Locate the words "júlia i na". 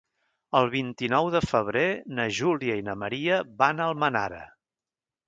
2.37-2.97